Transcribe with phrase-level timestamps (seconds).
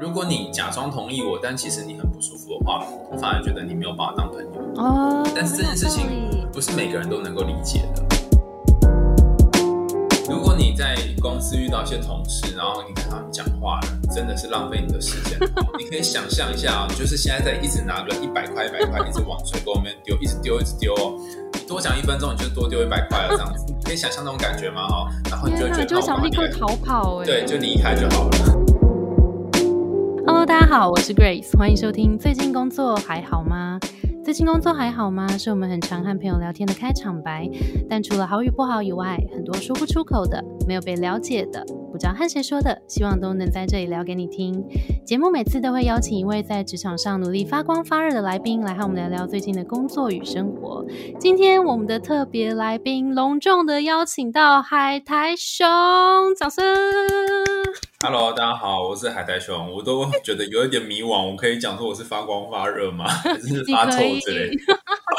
[0.00, 4.48] 如果你假装同意我，但其实你很不舒服的话，我反而觉得你没有把我当朋友。
[4.76, 6.06] 哦，但是这件事情
[6.50, 8.02] 不是每个人都能够理解的。
[10.26, 15.38] 如果你在公司遇到一些同事，然后你跟他们讲话了，真的是浪费你的时间。
[15.78, 21.12] 你可以想象一下啊，你就是现在在一直拿个一百块、一百块，一直往水沟里面丢，一直丢，一直丢哦。
[21.52, 24.80] 你多讲一分钟，你就多丢一百块了，这样子，你可以想象那种感觉吗？
[24.86, 28.59] 哦，然后你就会觉得，就想立刻逃跑，哎，对，就离开就好了。
[30.46, 32.18] 大家好，我是 Grace，欢迎收听。
[32.18, 33.78] 最近工作还好吗？
[34.24, 35.28] 最近工作还好吗？
[35.36, 37.48] 是我们很常和朋友聊天的开场白。
[37.90, 44.64] 但除了好与不好以外，很多说不出口的，没有被了解的，不知道和谁说的，希望都能在这里聊给你听。
[45.04, 50.84] 节目每次都会邀请一位在职场上努力发光发热的来宾，来和我们聊聊最近的工作与生活。
[51.18, 55.68] 今天我们的特别来宾，隆重的邀请到海苔熊，
[56.34, 56.64] 掌声
[58.02, 59.70] ！Hello，大家好，我是海苔熊。
[59.70, 63.04] 我都觉得有一点迷惘，我可以讲说我是发光发热吗？
[63.06, 64.56] 还是发臭之类？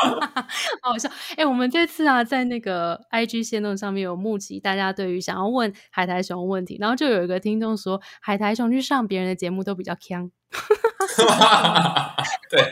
[0.82, 1.08] 好笑！
[1.38, 10.32] 哎，我们这次啊，在那个 IG 线动上面有募集大家对于想要问海苔熊问题，然后就有一个听众说，海苔熊去上别人的节目都比较强。
[12.50, 12.64] 对，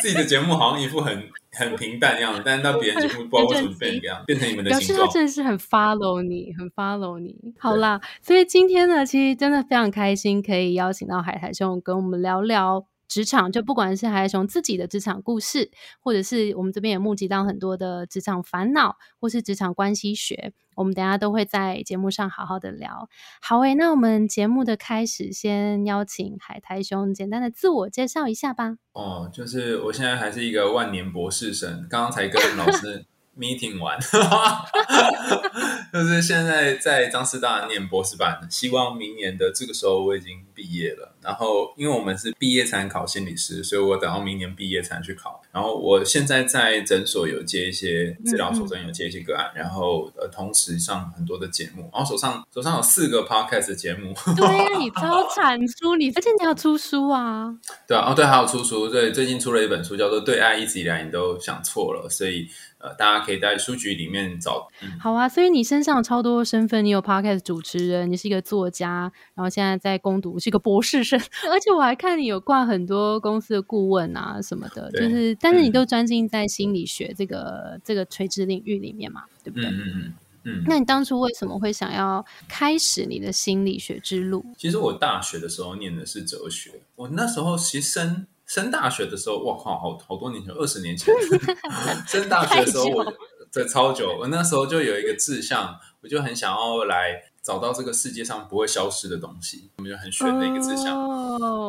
[0.00, 1.28] 自己的节目好像一副很。
[1.56, 4.70] 很平淡的样子，但是到别人节目不知道为什么变这样，变成你们的。
[4.70, 7.34] 表示他真的是很 follow 你，很 follow 你。
[7.58, 12.86] 好啦，所以今天呢，其实真的非常开心，可以邀请到海苔兄跟我们聊聊。
[13.08, 23.08] 职场就不管是海熊自己的职场故事，或者是我们这边也募集到很多的职场烦恼，或是职场关系学，我们等下都会在节目上好好的聊。
[23.40, 28.76] 好诶，那我们节目的开始，先邀请海苔熊简单的自我介绍一下吧。
[28.92, 33.06] 哦，就是我现在还是一个万年博士生，刚刚才跟老师。
[33.36, 33.98] Meeting 完，
[35.92, 41.14] 就是现在在张师大念博士班，希望明年的这个时候我已经毕业了。
[41.20, 45.42] 然后，因为我们是毕业才考心理师，所以我等到明年毕业才去考。
[45.52, 51.90] 然后，我现在在诊所有接一些治疗手诊，有接一些个案，然后呃，同时上很多的节目。
[51.92, 54.14] 然后手上手上有四个 podcast 节目。
[54.36, 57.52] 对呀，你超产出，你而且你要出书啊。
[57.88, 58.88] 对啊，哦对，还有出书。
[58.88, 62.48] 对，最近出了一本书，叫做《对爱一直以来你都想错了》，所以。
[62.86, 64.68] 呃，大家可以在书局里面找。
[65.00, 71.18] 好啊，所以你身上有超多身份，你有 podcast 主持人，你是一个作家，然后现在在攻读，是一个博士生，
[71.50, 79.68] 而且我还看你有挂很多公司的顾问啊什么的，就是，但是你都专心在心理学这个这个垂直领域里面嘛，对不对？
[79.68, 80.14] 嗯嗯
[80.44, 80.62] 嗯。
[80.64, 84.46] 那你当初为什么会想要开始你的心理学之路？
[84.56, 88.26] 其实我大学的时候念的是哲学，我那时候其实升。
[88.46, 91.12] 升大学的时候，我靠，好好多年前，二十年前。
[92.06, 93.12] 升大学的时候，我
[93.50, 94.16] 这超久。
[94.18, 100.96] 我那时候就有一个志向，我就很想要来找到这个世界上不会消失的东西，我们就很悬的一个志向。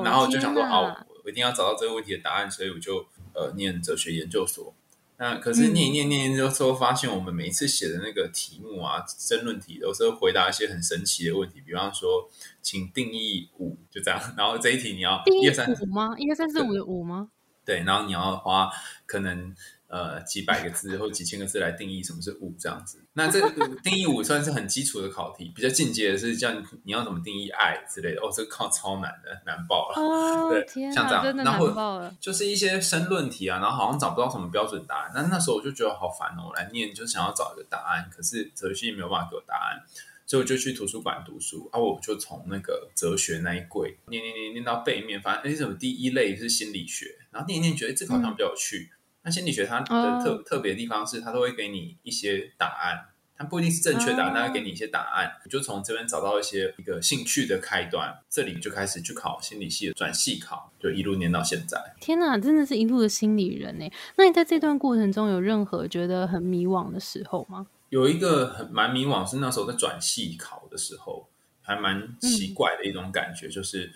[0.04, 0.84] 然后就想说，好，
[1.24, 4.74] 我一定要找到这个问题的答案，所以我就呃念哲学研究所。
[5.18, 12.30] 那可是念一念念念之后，发现我们每一次写的那个题目啊，争论题，有时候回答一些很神奇的问题，比方说，
[12.62, 14.20] 请定义五，就这样。
[14.38, 16.16] 然后这一题你要一二三五吗？
[16.18, 17.30] 一二三四五的五吗？
[17.66, 18.70] 对，然后你要花
[19.06, 19.56] 可能。
[19.90, 23.07] 呃，几百个字或几千个字来定义什么是五这样子。
[23.18, 23.42] 那这
[23.82, 28.22] 定义五算是很基础的考题，比较进阶的是叫你你要怎么定义爱之类的。
[28.22, 30.00] 哦，这个靠超难的，难爆了。
[30.00, 31.74] 哦，对，像这样，然后
[32.20, 35.12] 就是一些申论题啊，然后好像找不到什么标准答案。
[35.16, 39.82] 那那时候我就觉得好烦哦，我来念就想要找一个答案，可是哲学没有办法给我答案，
[40.28, 41.80] 所以我就去图书馆读书啊。
[41.80, 48.92] 我就从那个哲学那一柜念念念念到背面，反正哎，什么第一类是心理学，然后念一念觉得这好像比较有趣。
[49.28, 55.34] 那心理学它的特特别的地方是，它都会给你一些答案，它不一定是正确答案，它会给你一些答案。
[55.44, 61.78] 你就从这边找到一些一个兴趣的开端，这里就开始去考心理系的转系考，就一路念到现在。
[62.00, 63.92] 天哪，真的是一路的心理人呢！
[64.16, 67.68] 那你在这段过程中有任何觉得很迷惘的时候吗？
[67.90, 71.28] 有一个很蛮迷惘，是那时候在转系考的时候，
[71.62, 73.92] 还蛮奇怪的一种感觉，就是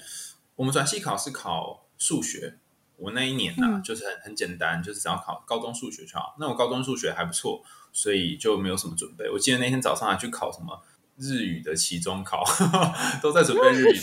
[0.58, 2.58] 我们转系考是考数学。
[3.02, 6.36] 我那一年呢，就是很很简单，就是只要考高中数学就好。
[6.40, 9.28] 那我高中数学还不错，所以就没有什么准备。
[9.32, 10.80] 我记得那天早上还去考什么
[11.18, 12.44] 日语的期中考，
[13.24, 14.00] 都在准备日语。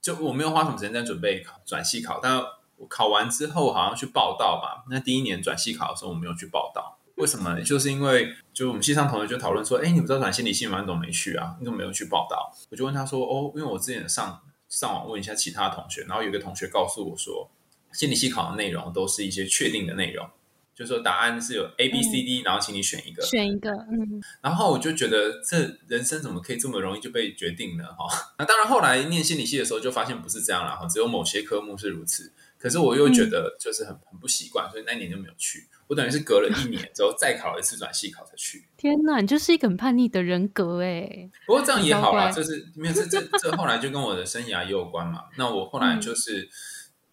[0.00, 2.42] 就我没有花什么时间在准备考转系考，但
[2.76, 4.82] 我考完之后好像去报道吧。
[4.88, 7.60] 那第一年转系考的时候，我没有去报道，为什么？
[7.60, 10.80] 就是因为就我们系上同学就讨论说，哎，你不知道转心理系吗？
[10.80, 11.54] 你怎么没去啊？
[11.58, 12.50] 你怎么没有去报道？
[12.70, 17.50] 我就问他说，哦，因为我之前上上网问一下其他同学，然后有个同学告诉我说。
[17.92, 20.28] 心理系考的内容都是一些确定的内容，
[20.74, 27.84] 就是说答案是有 A B C D，然后请你选一个，选一个，嗯，然后我就觉得这人生怎么可以这么容易就被决定呢？
[27.84, 28.06] 哈，
[28.38, 32.32] 那当然后来念心理系的时候就发现不是这样了哈，只有某些科目是如此。
[32.60, 35.68] 可是我又觉得就是很很不习惯，所以那年就没有去。
[35.86, 38.66] 我等于是隔了一年之后再考了一次转系考才去。
[38.76, 41.30] 天哪，你就是一个很叛逆的人格哎！
[41.46, 45.26] 不过这样也好啦，就是因为这这这后来就跟我的生涯也有关嘛。
[45.36, 46.48] 那我后来就是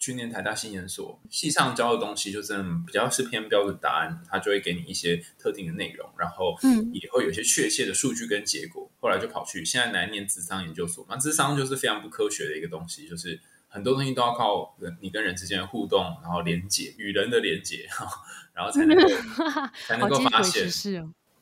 [0.05, 8.87] 去年台大新研所，系上教的东西就真的比较是偏标准答案，他就会给你一些特定的内容，然后嗯也会有一些确切的数据跟结果。
[8.99, 13.39] 后来就跑去现在来念智商研究所嘛，智商就是非常不科学的一个东西，就是。
[13.67, 17.85] 很多东西都要靠人，你跟人之间的互动，然后连接与人的连接，
[18.55, 19.09] 然后才能够
[19.85, 20.63] 才能够发现，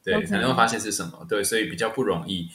[0.04, 2.50] 对，才能够发现是什么，对，所以比较不容易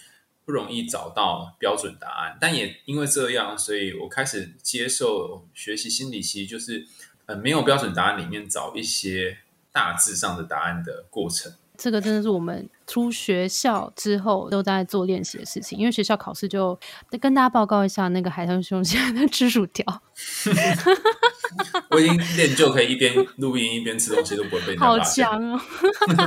[0.49, 2.39] 不容易找到标准答案。
[2.41, 6.87] 但也因为这样，所以我开始接受学习心理其实，就是
[7.27, 9.37] 呃没有标准答案里面找一些
[9.71, 11.53] 大致上的答案的过程。
[11.77, 16.77] 这个真的是我们出学校之后都在做练习的事情，因为学校考试就
[17.21, 19.85] 跟大家报告一下，那个海豚兄现在在 吃薯条。
[21.91, 25.61] 我已经练就可以一边录音一边吃东西都不会被好强哦！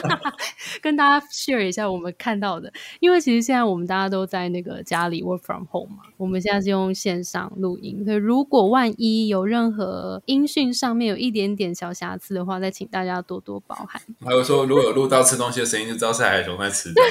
[0.81, 14.01] 跟大家 share 一下我们看到的，因为其实现在我们大家都在那个家里 work from home 嘛，我们现在是用线上录音，所以如果万一有任何音讯上面有一点点小瑕疵的话，再请大家多多包涵。
[14.25, 17.01] 还有说，如果有录到吃东西的声音，就知道是海熊在吃的。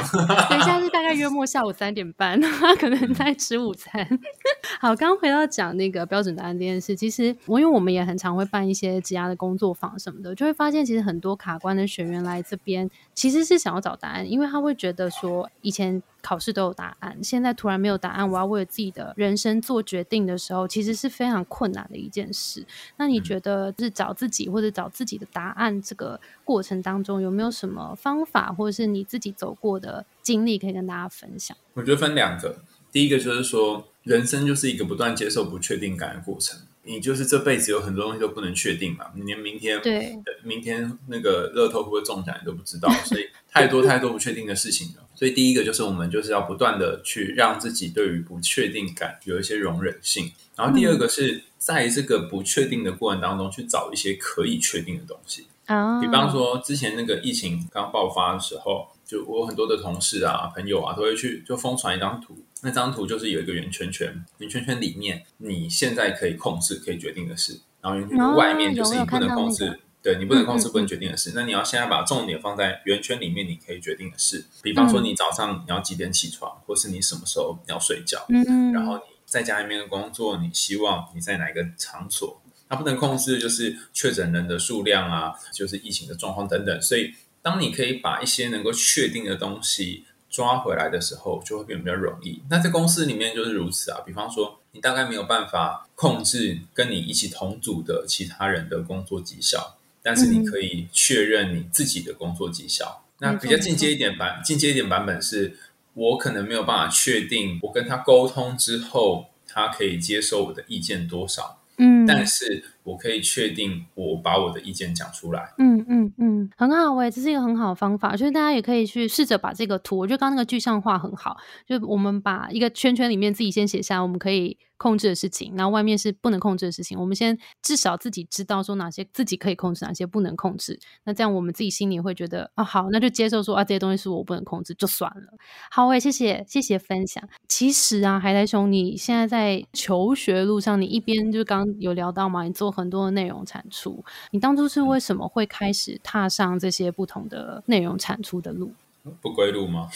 [0.48, 4.06] 等一下是大概约莫下午三点半，他可能在吃午餐。
[4.80, 22.67] 好，刚刚回到讲那个标准答案这件事，其实我因为我们也很常会办一些职涯的工作坊什么的，就会发现其实很多卡关的学员来这边，其实是想要找答案，因为他会觉得说以前考试都有答案，现在突然没有答案，我要为了自己的人生做决定的时候，其实是非常困难的一件事。
[22.97, 31.56] 那你觉得就是找自己或者找自己的答案这个过程当中，有没有什么方法，或者是你自己走过的经历可以跟大家分享？
[31.75, 32.62] 我觉得分两个，
[32.93, 33.87] 第一个就是说。
[34.03, 36.58] 人生就是一个不断接受不确定感的过程。
[36.90, 45.06] 你就是这辈子有很多东西都不能确定嘛，你连明天对明天那个乐透会不会中奖你都不知道，所以太多太多不确定的事情了。
[45.14, 50.32] 所以第一个就是我们就是要不断的去让自己对于不确定感有一些容忍性。
[50.56, 58.88] 然后第二个是在这个不确定的过程当中去找一些可以确定的东西啊，比方说之前那个疫情刚爆发的时候。
[59.11, 62.32] 就我很多的同事啊、朋友啊，都会去就疯传一张图。
[62.62, 71.32] 那张图就是有一个圆圈圈，圆圈圈里面你现在可以控制、可以决定的事，然后圆圈圈外面就是你不能控制，对你不能控制、不能决定的事。
[71.34, 74.46] 那你要现在把重点放在圆圈里面，你可以决定的事。
[74.62, 78.25] 比方说，你早上你要几点起床，或是你什么时候要睡觉。
[78.28, 82.40] 嗯然后你在家里面的工作，你希望你在哪一个场所？
[82.70, 86.81] 它不能控制就是确诊人的数量啊，就是疫情的状况等等。
[86.81, 87.12] 所以。
[87.43, 92.43] 当你可以把一些能够确定的东西抓回来的时候，就会变得比较容易。
[92.50, 94.02] 那在公司里面就是如此啊。
[94.05, 103.02] 比方说，你大概没有办法控制跟你一起同组的其他人的工作绩效，但是你可以确认你自己的工作绩效。
[103.20, 105.56] 那比较进阶一点版，进阶一点版本是，
[105.94, 111.59] 我可能没有办法确定我跟他沟通之后，他可以接受我的意见多少。
[111.81, 115.55] 嗯，但是我可以确定，我把我的意见讲出来。
[115.59, 124.59] 嗯嗯嗯，很好诶，这是一个很好的方法，就是大家也可以去试着把这个图，我觉得刚刚那个具象化很好，就我们把一个圈圈里面自己先写下，我们可以。
[124.81, 126.99] 控制的事情，然后外面是不能控制的事情。
[126.99, 130.81] 我们先至少自己知道说哪些自己可以控制，哪些不能控制。
[131.05, 135.34] 那这样我们自己心里会觉得啊，好，那就接受说啊，这些东西是我不能控制，就算了。
[135.70, 137.22] 好，我也谢谢谢谢分享。
[137.46, 144.03] 其实啊，海苔兄，你现在在求学路上，你一边就刚有聊到嘛，你做很多的内容产出。
[144.31, 148.72] 你当初是为什么会开始踏上这些不同的内容产出的路？
[149.20, 149.91] 不归路吗？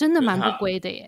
[0.00, 1.06] 真的蛮不规的 耶，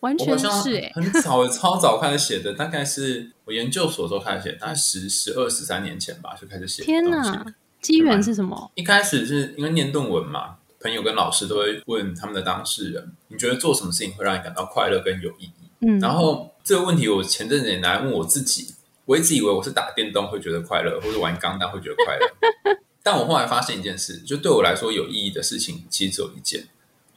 [0.00, 6.82] 完全是哎，很早超早开始写的，大概是我研究所时候开始写，大概十十二十三年前吧就开始写。
[6.82, 7.46] 天哪，
[7.80, 8.72] 机缘是什么？
[8.74, 15.52] 一开始是因为念论文嘛，朋友跟老师都会问他们的当事人，你觉得做什么事情会让你感到快乐跟有意义？
[15.82, 18.74] 嗯，然后这个问题我前阵子也来问我自己，
[19.04, 26.66] 我一直以为我是打电动会觉得快乐，或者玩钢弹会觉得快乐， 但我后来发现一件事，就对我来说有意义的事情其实只有一件。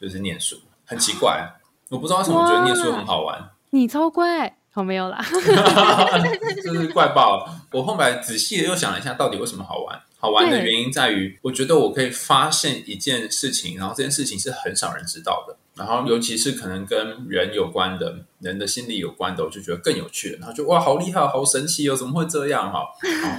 [0.04, 1.50] 就是念书很奇怪，
[1.88, 3.42] 我不知道为什么觉得念书很好玩。
[3.70, 5.24] 你超乖，我没有啦，
[6.62, 7.62] 就是怪爆了。
[7.72, 9.98] 我后来仔细的又想了一下，到底为什么好玩？
[10.20, 20.38] 好玩的原因在于，我觉得我可以发现一件事情，然后这件事情是很少人知道的，然后尤其是可能跟人有关的，人的心理有关的，我就觉得更有趣。
[20.42, 22.70] 然后就哇，好厉害，好神奇哦，怎么会这样？
[22.70, 22.86] 哈，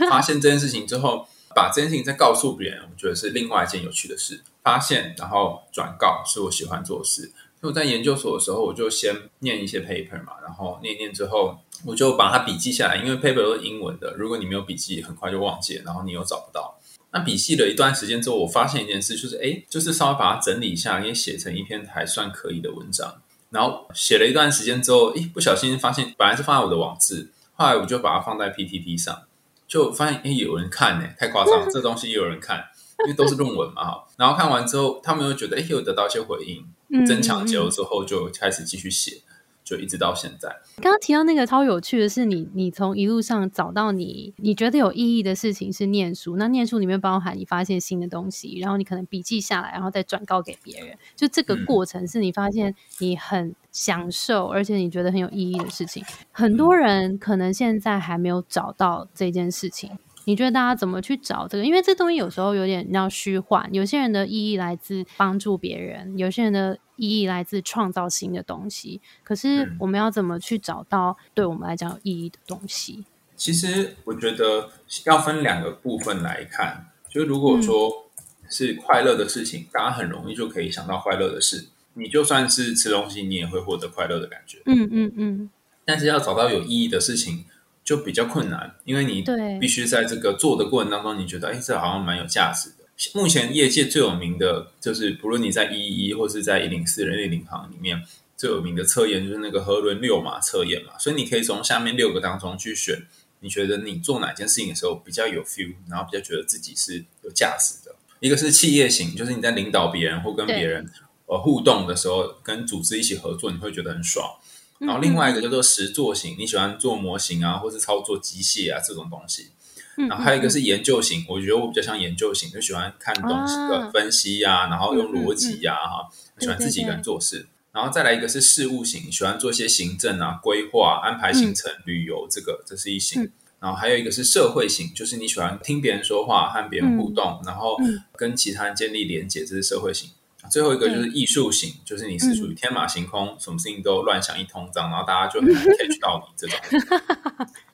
[0.09, 1.29] 发现这件事情之后。
[1.55, 4.43] 把这件事情再告诉别人，我觉得是另外一件有趣的事。
[4.63, 7.31] 发现然后转告是我喜欢做的事。
[7.61, 16.79] 所以我在研究所的时候，我就先念一些 paper 嘛，然后念念之后，我就把它笔记下来，因为 paper 都是英文的，如果你没有笔记，很快就忘记，然后你又找不到。
[17.13, 23.23] 那笔记了一段时间之后，我发现一件事，就是哎，就是稍微把它整理一下，也写成一篇还算可以的文章。
[23.51, 29.23] 然后写了一段时间之后，哎，不小心发现本来是放在我的网志，后来我就把它放在 PTT 上，
[29.67, 32.65] 就发现哎有人看呢，太夸张， 这东西也有人看，
[33.07, 34.05] 因为都是论文嘛哈。
[34.17, 39.23] 然后看完之后，他们又觉得哎有得到一些回应，增强结果之后，就开始继续写。
[39.65, 40.49] 就一直到现在。
[40.77, 46.37] 刚刚提到那个超有趣的是，你你从一路上找到你你觉得有意义的事情是念书。
[46.37, 50.97] 那念书里面包含你发现新的东西，然后你可能笔记下来，然后再转告给别人。
[51.17, 56.05] 就这个过程是你发现你很享受，而且你觉得很有意义的事情。
[56.31, 59.91] 很多人可能现在还没有找到这件事情。
[60.27, 61.65] 你觉得大家怎么去找这个？
[61.65, 63.69] 因为这东西有时候有点要虚幻。
[63.73, 69.01] 有些人的意义来自帮助别人，有些人的意义来自创造新的东西。
[69.23, 73.05] 可是我们要怎么去找到对我们来讲有意义的东西？
[73.37, 74.71] 其实我觉得
[75.07, 76.87] 要分两个部分来看。
[77.09, 78.11] 就如果说
[78.49, 81.67] 是快乐的事情，大家很容易就可以想到快乐的事。
[81.95, 84.59] 你就算是吃东西，你也会获得快乐的感觉。
[84.67, 85.51] 嗯嗯嗯。
[85.85, 87.45] 但是要找到有意义的事情。
[87.85, 89.23] 就比较困难，因为你
[89.61, 92.85] 必须在这个做的过程当中，你觉得哎，这好像蛮有价值的。
[93.13, 98.03] 目前业界最有名的就是，不论你在一一一或是在一零四人类领航里面
[98.37, 100.99] 最有名的测验，就是那个核轮六码测验嘛。
[100.99, 103.03] 所以你可以从下面六个当中去选，
[103.41, 107.95] 你觉得你做哪件事情的时候比较有 feel，然后比较觉得自己是有价值的。
[108.21, 110.89] 一个是企业型，就是你在领导别人或跟别人
[111.27, 114.37] 呃互动的时候，跟组织一起合作，你会觉得很爽。
[114.79, 119.49] 然后另外一个叫做实作型，你喜欢做模型啊，或是操作机械啊这种东西。
[119.97, 126.09] 然后还有一个是研究型，我觉得我比较像研究型，就喜欢看东西的分析呀，然后用逻辑呀，哈，
[126.41, 127.47] 喜欢自己一个人做事。
[127.73, 133.31] 然后再来一个是事务型，喜欢做一些行政啊、规划、安排行程、旅游，这个这是一型。
[133.61, 137.77] 然后还有一个是社会型，就是你喜欢听别人说话，和别人互动，然后
[138.17, 140.11] 跟其他人建立连接，这是社会型。
[140.51, 146.59] 最后一个就是艺术型，就是你是属于天马行空，什么事情都乱想一通，这样，然后大家就很 难 catch 到你这种。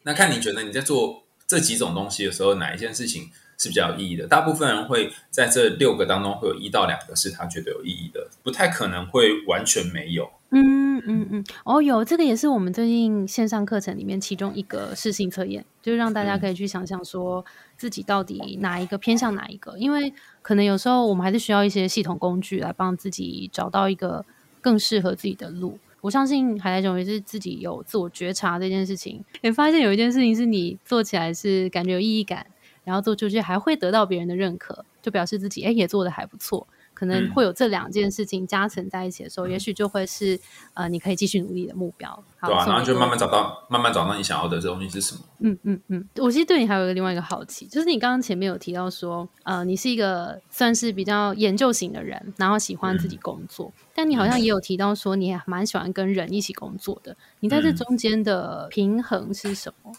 [0.02, 4.26] 那看你觉得你在做这几种东西的时候，哪一件事情是比较有意义的？
[4.26, 10.30] 大部分人会在这六个当中会有一到两个是他觉得有意义的，不太可能会完全没有。
[10.52, 17.44] 嗯嗯嗯，哦，有这个也是我们最近线上课程里面其中一个试性测验，就是让大家可以去想想说
[17.76, 24.24] 自己到底哪一个偏向哪一个，因为可能有时候我们还是需要一些系统工具来帮自己找到一个
[24.60, 25.78] 更适合自己的路。
[26.00, 32.44] 我相信海来总也是自己有自我觉察这件事情，也发现有一件事情是你做起来是感觉有意义感，
[32.82, 36.66] 然后做出去还会得到别人的认可，就表示自己哎也做的还不错。
[37.00, 40.38] 可能会有这两件事情加成在一起的时候，也许就会是
[40.74, 42.22] 呃，你可以继续努力的目标。
[42.42, 45.20] 对啊，然后就慢慢找到，慢慢找到你想要的这东西是什么。
[45.38, 57.16] 嗯嗯嗯，我其实对你还有一个另外一个好奇，就是你刚刚前面有提到说，呃，你是一个算是比较研究型的人，然后喜欢自己工作，但你好像也有提到说，你也蛮喜欢跟人一起工作的。
[57.40, 59.90] 你在这中间的平衡是什么？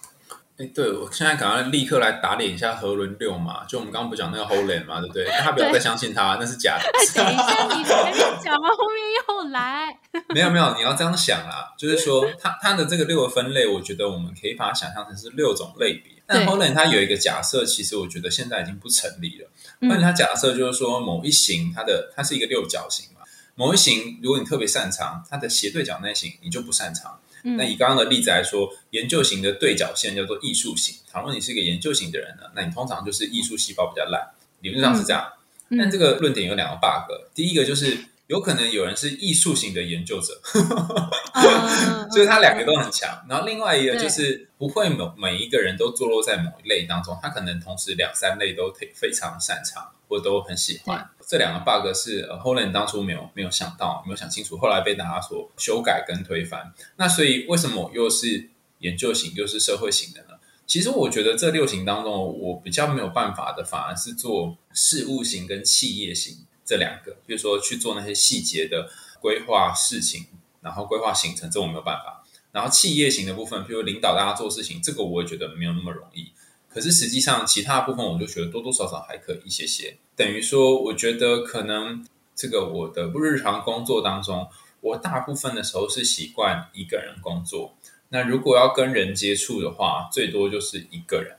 [0.68, 5.26] 对，我现在赶快立刻来打脸一下何伦六嘛，就我们刚刚不讲那个 Holland 嘛，对不对？
[5.42, 6.84] 他不要再相信他，那是假的。
[7.16, 9.98] 等一下，你前面讲完，后面又来。
[10.34, 16.12] 没有没有，你要这样想啦，就是说，他他的这个六个分类，我觉得我们可以把它想象成是六种类别。
[16.26, 19.50] 但 Holland 他有一个假设，其实我觉得现在已经不成立了。
[19.80, 23.22] 那他假设就是说，某一型它的它是一个六角形嘛，
[23.56, 27.20] 某一型如果你特别擅长它的斜对角那型，你就不擅长。
[27.44, 30.96] 那以刚刚的例子来说，研究型的对角线叫做艺术型。
[31.12, 34.30] 倘若你是一个研究型的人呢，那你通常就是艺术细胞比较烂，
[34.62, 35.32] 理论上是这样。
[35.78, 40.40] 但这个论点有两个 bug，第一个就是有可能有人是艺术型的研究者，
[42.12, 43.26] 所以他两个都很强。
[43.30, 49.92] 然后另外一个就是不会每每一个人都坐落在某一类当中，他可能同时两三类都非非常擅长。
[50.12, 56.74] 或都很喜欢这两个 bug 是呃，Holland 当初没有没有想到，没有想清楚，后来被大家所修改跟推翻。
[56.98, 60.38] 那所以为什么又是研究型又是社会型的呢？
[60.68, 68.90] 其实我觉得这六型当中，我比较没有办法的，反而是做事务型跟企业型这两个，比如说去做那些细节的
[69.22, 70.26] 规划事情，
[70.60, 72.26] 然后规划行程，这我没有办法。
[72.52, 76.34] 然后企业型的部分，比如领导大家做事情，这个我也觉得没有那么容易。
[76.68, 79.98] 可是实际上，其他部分我就觉得多多少少还可以一些些。
[80.22, 84.48] 等于说，我觉得可能这个我的日常工作当中，
[84.80, 87.74] 我大部分的时候是习惯一个人工作。
[88.10, 91.38] 那如果要跟人接触的话，最多就是一个人。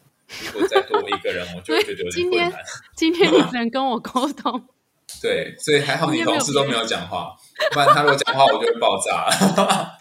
[0.53, 2.61] 如果再多一个人，我就会觉得有点困难。
[2.97, 4.67] 今天你只能跟我沟通。
[5.23, 7.37] 对，所以还好你同事都没有讲话，
[7.71, 9.29] 不然他如果讲话，我就会爆炸。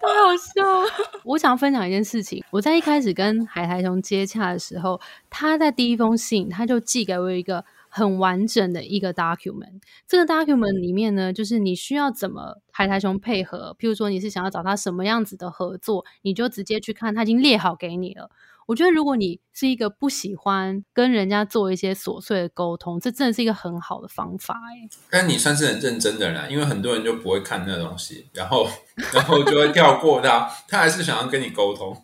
[0.00, 0.88] 太好笑了！
[1.24, 9.82] 我想分享一件事情，我在一开始跟海苔熊接洽的时候，他在第一封信他就寄给我一个很完整的一个 document。
[10.08, 18.30] 这个 document 里面呢，就是你需要怎么海苔熊配合，譬如说你是想要找他什么样子的合作，你就直接去看，他已经列好给你了。
[18.66, 24.88] 我觉得，如果你是一个不喜欢跟人家做一些琐碎的沟通，这真的是一个很好的方法哎。
[25.10, 28.68] 但你算是很认真的人，因为很多人就不会看那个东西，然后
[29.12, 32.00] 然后就会跳过他，他还是想要跟你沟通，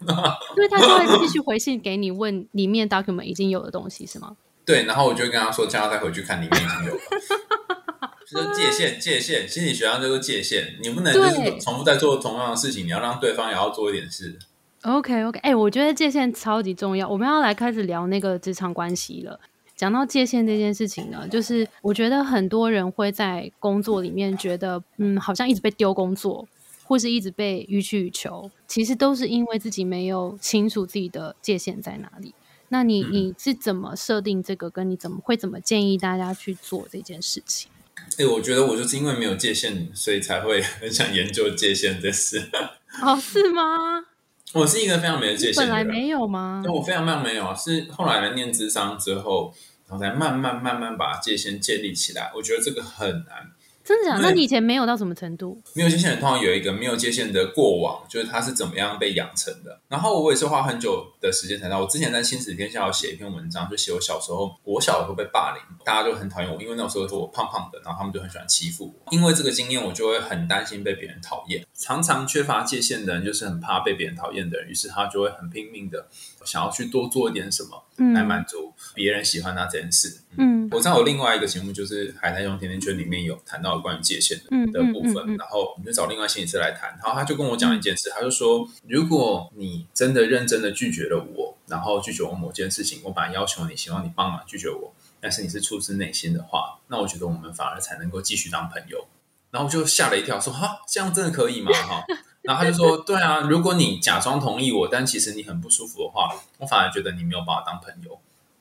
[0.56, 4.36] 因为他就会继续回信给你，问里面 document 已经有的东西是吗？
[4.66, 7.00] 对，然后我就跟他说，叫他再回去看里面已经有了。
[8.28, 14.36] 就是界限，界限，心理学上就是界限，你不能就是重复在做同样的事情，你要让对方也要做一点事。
[14.82, 17.08] OK OK，哎，我觉得界限超级重要。
[17.08, 19.38] 我们要来开始聊那个职场关系了。
[19.76, 26.48] 讲到界限这件事情呢，就是我觉得很多人会在工作里面觉得，嗯，好像一直被丢工作，
[26.82, 32.34] 或是一直被予取予求，其实都是因为自己没有清楚自己的界限在哪里。
[32.68, 34.68] 那你你是怎么设定这个？
[34.70, 37.70] 跟你怎么会怎么建议大家去做这件事情？
[38.18, 42.50] 哎，我觉得我就是因为没有界限，所以才会 很想研究界限这事。
[43.02, 44.04] 哦，是吗？
[44.52, 46.62] 我是一个非常没有界限的人，本来没有吗？
[46.66, 49.52] 我非常非常没有啊，是后来来念智商之后，
[49.88, 52.30] 然后才慢慢慢慢把界限建立起来。
[52.34, 53.52] 我觉得这个很难。
[53.86, 54.18] 真的假？
[54.20, 55.62] 那你以前没有到什么程度？
[55.72, 59.80] 没有界限的通常有一个没有界限的过往，就是他是怎么样被养成的。
[59.88, 61.80] 然后我也是花很久的时间才到。
[61.80, 69.12] 我之前在《新史天下》有写一篇文章，就写我小时候，我小时候被霸凌，大家就很讨厌我，因为那时候说我胖胖的，然后他们就很喜欢欺负我。
[69.12, 71.64] 因为这个经验，我就会很担心被别人讨厌。
[71.72, 76.08] 常常缺乏界限的人，就是很怕被别人讨厌的人，于是他就会很拼命的
[76.46, 77.84] 想要去多做一点什么，
[78.14, 80.20] 来满足别人喜欢他这件事。
[80.38, 84.56] 嗯，我知道有另外一个节目，就是《海苔熊甜甜圈》里面有谈到关于界限的。
[84.72, 86.90] 的部分，然后我们就找另外心理师来谈。
[87.02, 99.06] 然后他就跟我讲一件事，他就说：如果你真的认真的拒绝了我，然后拒绝我某件事情，我本来要求你，希望你帮忙拒绝我，但是你是出自内心的话，那我觉得我们反而才能够继续当朋友。
[99.50, 101.72] 然后就吓了一跳，说：哈，这样真的可以吗？
[101.72, 102.04] 哈。
[102.46, 108.18] 然后他就说：对啊，如果你假装同意我，但其实你很不舒服的话，我反而觉得你没有把我当朋友。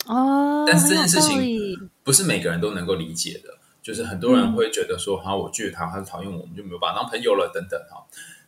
[0.07, 3.57] 哦，但是这件事情不是每个人都能够理解的。
[3.81, 8.03] 就是很多人会觉得说，好，我拒绝他，他是讨厌我，我们就没有把他当朋友了，等等哈。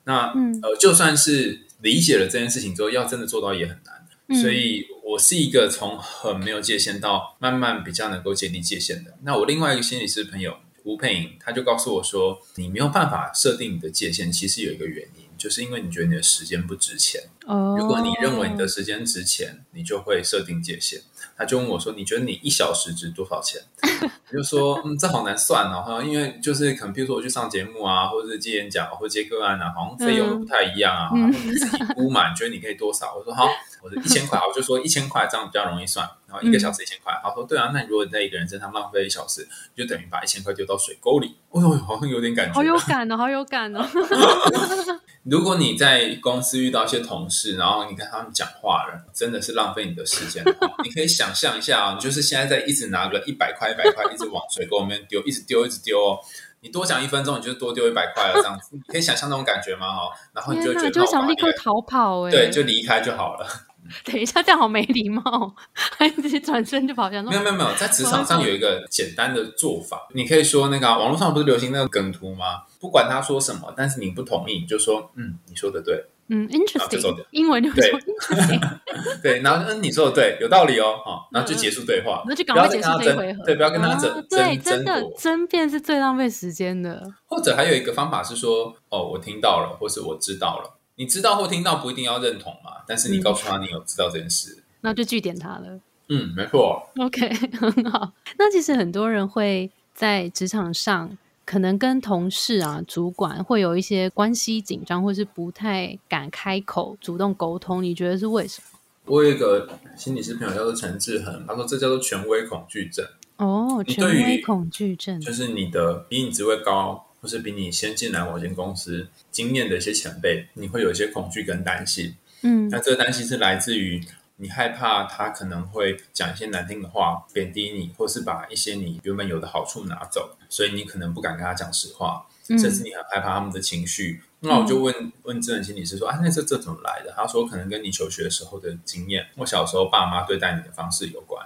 [0.05, 4.41] 那呃，就算是理解了这件事情之后，要真的做到也很难。
[4.41, 9.13] 所以我是一个从很没有界限到慢慢比较能够建立界限的。
[9.21, 17.21] 那我另外一个心理师朋友吴佩莹，他就告诉我说，你没有办法设定你的界限，其实有一个原因，就是因为你觉得你的时间不值钱。
[17.45, 21.01] 哦，如果你认为你的时间值钱，你就会设定界限。
[21.37, 23.61] 他就问我说：“你觉得你一小时值多少钱？”
[24.29, 31.11] 我就说：“嗯，这好难算哦，因为就是可能，比如说我去上节目啊，或者是接演讲，或者接个案啊，好像费用都不太一样啊。
[31.13, 33.47] 你自己估嘛，你觉得你可以多少？”我说：“好，
[33.81, 36.07] 我说一千块。”我就说一千块这样比较容易算。
[36.27, 37.13] 然后一个小时一千块。
[37.23, 43.85] 他说：“对啊，那你如果你在一个人身上浪费一小时，就等于把一千块丢到水沟里。”哦呦，好像有点感觉，好有感哦，好有感哦。
[45.23, 50.43] 如果你在公司遇到一些同事，然后你跟他们讲话了，真的是浪费你的时间。
[50.83, 56.19] 你可以想象一下啊，你就是现在在一直拿个一百块、一百块，一直往水沟里面丢，一直丢，一直丢哦。
[56.61, 59.87] 你多讲一分钟，你就多丢一百块了，这样子，你可以想象那种感觉吗？
[59.93, 63.45] 哈，然后你就觉得想立刻逃跑，哎，对，就离开就好了。
[64.05, 67.23] 等一下，这样好没礼貌， 还直接转身就跑向。
[67.23, 72.63] 没有没有没有，在职场上有一个简单的做法，你可以说那个网络上不是流行那个梗图吗？
[72.79, 78.61] 不管他说什么，但是你不同意，你就说嗯，你说的对，嗯，interesting，英文就说 interesting，
[79.23, 87.01] 对，然后嗯，你说的对，有道理哦，好，然后就结束对话，那就赶快结束这一回合，对，不要跟他争，对，真的争辩是最浪费时间的。
[87.25, 90.76] 或者还有一个方法是说，哦，我听到了，或是我知道了。
[90.97, 95.79] 你知道或听到不一定要认同嘛，但是你告诉他你有知道这件事，那就据点他了。
[96.09, 96.89] 嗯，没错。
[96.97, 98.11] OK， 很好。
[98.37, 107.83] 那其实很多人会在职场上，可能跟同事啊、主管会有一些关系紧张，或是不太敢开口主动沟通。
[107.83, 108.79] 你觉得是为什么？
[109.05, 113.05] 我有一个心理师朋友叫做陈志恒，他说这叫做权威恐惧症。
[113.37, 117.06] 哦，权威恐惧症就是你的比你职位高。
[117.21, 122.15] 或是比你先进来某间公司经验的一些前辈，你会有一些恐惧跟担心。
[122.41, 124.03] 嗯，那这个担心是来自于
[124.37, 132.27] 你害怕他可能会讲一些难听的话，贬低你，或是把一些你原本有的好处拿走，所以你可能不敢跟他讲实话。
[132.49, 134.21] 甚至你很害怕他们的情绪。
[134.39, 141.45] 那我就问问智能心理师说：“啊，那这这怎么来的？”他说：“可能跟你求学时候的经验，或小时候爸妈对待你的方式有关。”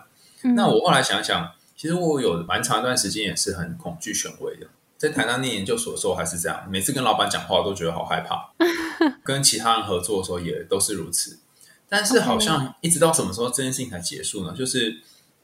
[0.56, 4.68] 那我后来想想，其实我有蛮长一段时间也是很恐惧权威的。
[5.02, 8.52] 在台大念研究所的时候还是这样，每次跟老板讲话都觉得好害怕，
[9.24, 11.40] 跟其他人合作的时候也都是如此。
[11.90, 14.54] 但是好像一直到什么时候这件事情才结束呢？
[14.56, 15.02] 就是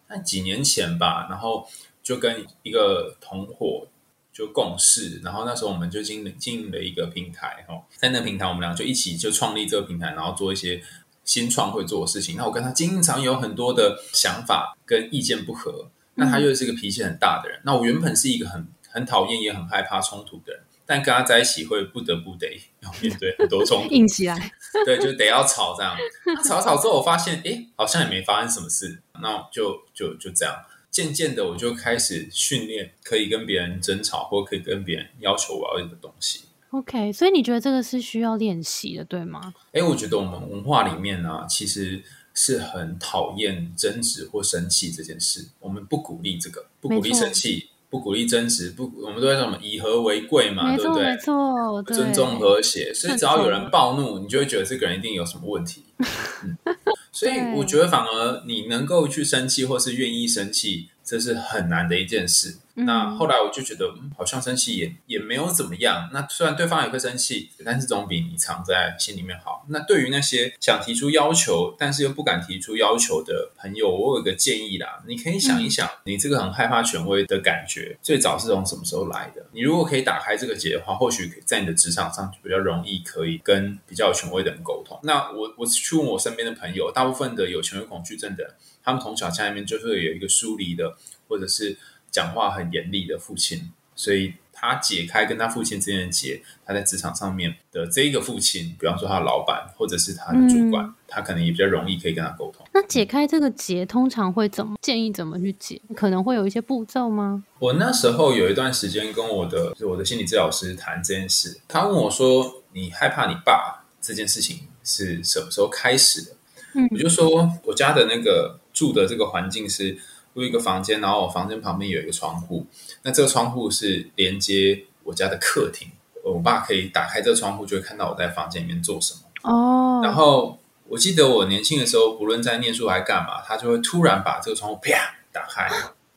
[0.08, 1.68] 在几年前吧，然后
[2.04, 3.88] 就跟一个同伙。
[4.32, 10.80] 就共事，然后那时候我们就经营经营了一个平台，哦，在那平台我们俩就一起就创立这个平台，然后做一些
[11.24, 12.36] 新创会做的事情。
[12.38, 17.60] 那我跟他经常有很多的想法跟意见不合，那他又是一个脾气很大的人。
[17.64, 24.52] 那我原本是一个很很讨厌也很害怕冲突的人，但跟他在一起会不得不得要面对很多冲突，硬起来，
[24.84, 25.96] 对，就得要吵这样。
[26.44, 30.56] 吵吵之后，我发现哎，好像也没发生什么事，那就就就这样。
[30.90, 36.46] 渐渐的，我就开始训练，可以跟别人争吵，或可以跟别人要求我要的东西。
[36.72, 39.54] OK，所以你觉得这个是需要练习的，对吗？
[39.74, 45.50] 哎，我觉得我们文化里面呢，其实是很讨厌争执或生气这件事。
[45.60, 51.04] 我们不鼓励这个，不鼓励生气，不鼓励争执，不，我们都在说什么以和为贵嘛，对不对？
[51.04, 52.94] 没错，尊重和谐。
[52.94, 55.84] 所以只要有人暴怒，你就会觉得这个人一定有什么问题。
[57.12, 62.58] 所以我觉得，反而你能够去生气，或是愿意生气，这是很难的一件事。
[62.80, 66.12] 那后来我就觉得，嗯好像生气也也没有怎么样。
[66.14, 69.66] 那虽然对方也会生气，但是总比你藏在心里面好。
[69.70, 79.44] 那对于那些想提出要求，但是又不敢提出要求的朋友，我有个建议啦，你可以想一想，你这个很害怕权威的感觉，最早是从什么时候来的？
[79.54, 85.00] 你如果可以打开这个结的话，或许在你的职场上就比较容易可以跟比较有权威的人沟通。
[85.02, 88.54] 那我我去问我身边的朋友，大部分的有权威恐惧症的人，
[88.88, 90.96] 他们从小家里面就是有一个疏离的，
[91.28, 91.78] 或者是。
[92.10, 102.66] 讲话很严厉的父亲，所以他解开跟他父亲之间的结，他在职场上面的这一个父亲，比方说他的老板或者是他的主管，他可能也比较容易可以跟他沟通。
[102.74, 105.80] 那解开这个结，通常会怎么建议怎么去解？
[105.96, 107.44] 可能会有一些步骤吗？
[107.60, 116.32] 我那时候有一段时间跟我的就我的心理治疗师谈这件事，他问我说：“你害怕你爸这件事情是什么时候开始的？”
[116.74, 119.98] 嗯，我就说我家的那个住的这个环境是。
[120.34, 122.64] 住一个房间，然后我房间旁边有一个窗户，
[123.02, 125.88] 那这个窗户是连接我家的客厅。
[126.24, 129.22] 我爸可以打开这个窗户，就会看到我在房间里面做什么。
[129.42, 130.00] 哦。
[130.04, 130.60] 然后
[130.90, 135.68] 我记得我年轻的时候，不论在念书还干嘛，他就会突然把这个窗户啪打开，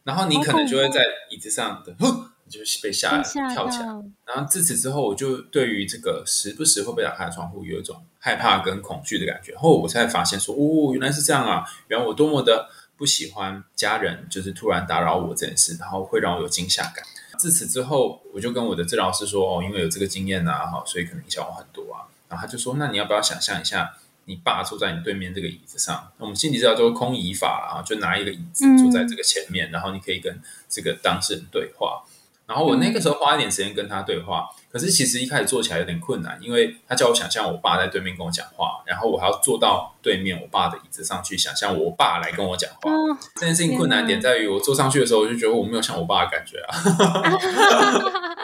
[0.05, 1.96] 然后你可能就会在椅子上的，
[2.44, 3.87] 你就被吓跳起来。
[4.27, 9.56] 然后自此之后，我就对于这个时不时会被打开的窗户有一种害怕跟恐惧的感觉。
[9.56, 11.64] 后我才发现说，哦，原来是这样啊！
[11.88, 12.70] 原来我多么的。
[13.00, 17.02] 不喜欢家人就是突然打扰我这件事，然后会让我有惊吓感。
[17.38, 26.12] 自此之后，我就跟我的治疗师说：“哦，因为有这个经验啊，哈，所以可能影响我很多啊。”然后他就说：“那你要不要想象一下，你爸坐在你对面这个椅子上？
[26.18, 32.02] 我们心理治疗就是空椅法啊，就拿一个椅子坐在这个前面，然后你可以跟这个当事人对话。
[32.46, 42.90] 然后我那个时候花一点时间跟他对话。”可是其实一开始做起来有点困难，因为他叫我想象我爸在对面跟我讲话，然后我还要坐到对面我爸的椅子上去想象我爸来跟我讲话。
[43.35, 46.70] 这件事情困难点在于，我坐上去的时候，我就觉得我没有像我爸的感觉啊。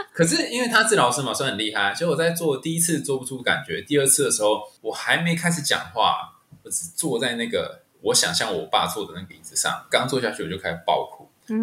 [0.12, 1.94] 可是因为他治疗师嘛，所以很厉害。
[1.94, 6.32] 所以我在做第一次做不出感觉，第二次的时候，我还没开始讲话，
[6.64, 11.15] 我只坐在那个我想象我爸坐的那个椅子上，刚坐下去我就开始爆哭。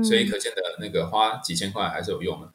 [0.03, 2.49] 所以可见的那个花几千块还是有用的，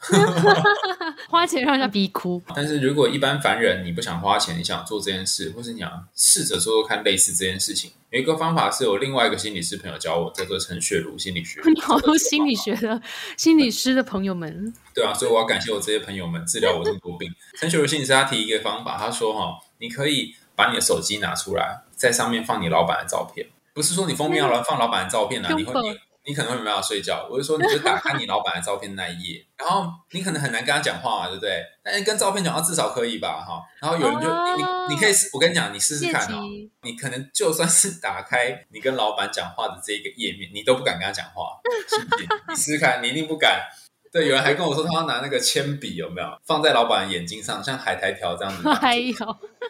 [1.28, 2.42] 花钱让人家逼哭。
[2.54, 11.60] 但是如果一般凡人你不想花钱，你想做这件事，或是你想试着做做看类似这件事情，有一个方法是有另外一个心理师朋友教我，叫做陈雪茹心理学。
[11.64, 13.00] 你好多心理学的
[13.36, 17.30] 心理师的朋友们，对啊，所以我要感谢我这些朋友们治疗我这么多病。
[17.58, 26.38] 陈雪茹心理师他提一个方法，他说哈，你可以把你的手机拿出来，在上面放你老板的照片，不是说你封面要放老板的照片啊，你会你。
[26.38, 31.64] 可能会没办法睡觉，我就说你就打开你老板的照片那一页，然后你可能很难跟他讲话嘛，对不对？
[31.82, 33.60] 但是跟照片讲话至少可以吧，哈。
[33.80, 36.40] 然后有人就你你可以试，我跟你讲，你试试看哦。
[36.82, 42.28] 你可能就算是打开你跟老板讲话的这个页面，你都不敢跟他讲话，是不是？
[42.50, 43.66] 你试试看，你一定不敢。
[44.10, 49.14] 对，有人还跟我说，他要拿那个铅笔，有没有放在老板的眼睛上，像海苔条这样子，还有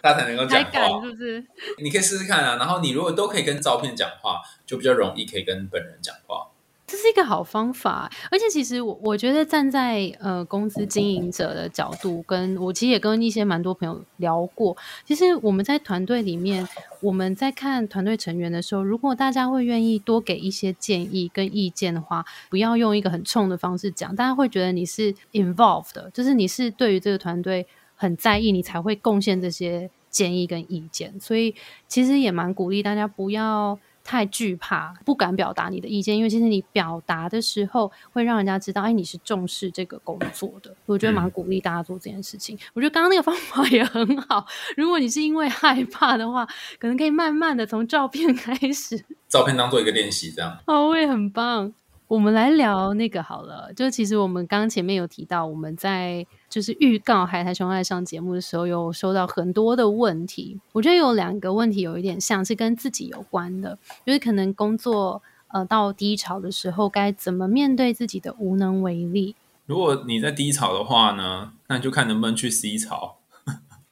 [0.03, 1.45] 他才能够讲话，是不是？
[1.83, 2.57] 你可以试试看啊。
[2.57, 6.47] 然后你如果都可以跟照片讲话，就比较容易可以跟本人讲话。
[6.89, 14.75] 这是一个好方法，而且其实我我觉得站在呃公司经营者的角度，跟我其实也跟一些蛮多朋友聊过，
[15.05, 16.67] 其实我们在团队里面，
[17.03, 31.55] 我们在看团队成员的时候，如果大家会愿意多给一些建议跟意见的话，不要用一个很冲的方式讲，大家会觉得你是 involved 的，就是你是对于这个团队很在意，你才会贡献这些建议跟意见，所以
[31.87, 33.79] 其实也蛮鼓励大家不要。
[34.09, 40.75] 太惧怕，不敢表达你的意见，因为其实你表达的时候会让人家知道，哎，你是重视这个工作的。
[40.87, 42.59] 我觉得蛮鼓励大家做这件事情。
[42.73, 44.47] 我觉得刚刚那个方法也很好。
[44.79, 46.47] 如果你是因为害怕的话，
[46.79, 50.57] 可能可以慢慢的从照片开始，照片当做一个练习，这样。
[50.65, 51.71] 哦，我也很棒。
[52.09, 60.59] 我们来聊那个好了，就其实我们刚前面有提到，我们在就是预告海苔熊爱上节目的时候，有收到很多的问题。
[60.73, 69.37] 我觉得有两个问题有一点像是跟自己有关的，就是可能工作呃到低潮的时候，该怎么面对自己的无能为力。
[69.67, 73.19] 如果你在低潮的话呢，那你就看能不能去 C 潮。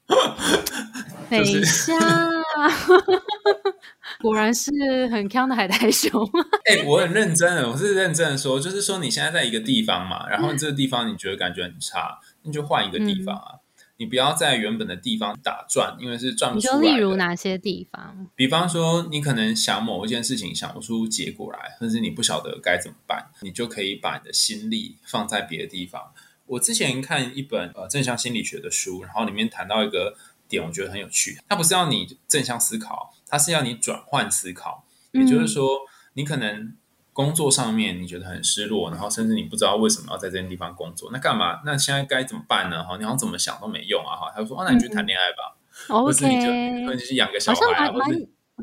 [1.29, 1.93] 等一下。
[4.21, 4.71] 果然是
[5.09, 6.23] 很强的海苔熊。
[6.69, 13.61] 哎，我很认真的，我是认真的说，就是说你现在在一个地方嘛，然后这个地方你觉得感觉很差，你就换一个地方啊，
[13.99, 16.79] 你不要在原本的地方打转，因为是转不出来。
[16.79, 18.29] 你就例如哪些地方？
[18.35, 26.13] 比方说，你可能想某一件事情想不出结果来，或者是你不晓得该怎么办，你就可以把你的心力放在别的地方。
[26.47, 30.15] 我之前看一本呃正向心理学的书，然后里面谈到一个
[30.49, 31.39] 点，我觉得很有趣。
[31.49, 33.13] 它不是要你正向思考。
[33.29, 35.81] 它是要你转换思考，也就是说，
[36.15, 36.73] 你可能
[37.13, 41.61] 工作上面你觉得很失落，然后甚至你不知道为什么要在这些地方工作，那干嘛？
[41.65, 42.85] 那现在该怎么办呢？
[42.85, 44.15] 哈，你要怎么想都没用啊！
[44.15, 45.57] 哈，他说：“哦，那你去谈恋爱吧，
[45.89, 48.15] 或者你就或者去养个小孩，或者